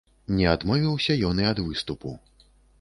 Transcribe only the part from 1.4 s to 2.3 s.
і ад выступу.